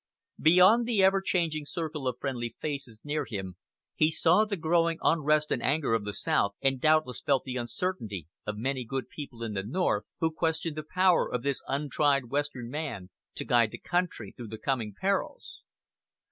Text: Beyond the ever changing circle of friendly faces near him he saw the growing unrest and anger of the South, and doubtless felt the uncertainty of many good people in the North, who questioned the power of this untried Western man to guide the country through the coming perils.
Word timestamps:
Beyond 0.39 0.87
the 0.87 1.03
ever 1.03 1.21
changing 1.21 1.67
circle 1.67 2.07
of 2.07 2.17
friendly 2.19 2.55
faces 2.59 3.01
near 3.03 3.23
him 3.25 3.57
he 3.93 4.09
saw 4.09 4.45
the 4.45 4.57
growing 4.57 4.97
unrest 5.03 5.51
and 5.51 5.61
anger 5.61 5.93
of 5.93 6.05
the 6.05 6.13
South, 6.13 6.53
and 6.59 6.81
doubtless 6.81 7.21
felt 7.21 7.43
the 7.43 7.57
uncertainty 7.57 8.27
of 8.43 8.57
many 8.57 8.83
good 8.83 9.09
people 9.09 9.43
in 9.43 9.53
the 9.53 9.61
North, 9.61 10.05
who 10.19 10.31
questioned 10.31 10.75
the 10.75 10.81
power 10.81 11.31
of 11.31 11.43
this 11.43 11.61
untried 11.67 12.31
Western 12.31 12.67
man 12.71 13.11
to 13.35 13.45
guide 13.45 13.69
the 13.69 13.77
country 13.77 14.33
through 14.35 14.47
the 14.47 14.57
coming 14.57 14.95
perils. 14.99 15.61